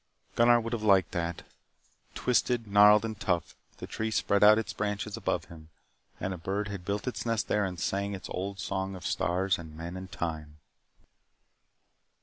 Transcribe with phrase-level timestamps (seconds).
[0.35, 1.43] Gunnar would have liked that.
[2.15, 5.69] Twisted, gnarled, and tough, the tree spread out its branches above him;
[6.19, 9.59] and a bird had built its nest there and sang its old song of stars
[9.59, 10.57] and men and time.